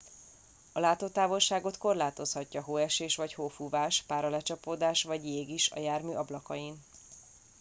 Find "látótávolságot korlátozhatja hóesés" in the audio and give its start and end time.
0.79-3.15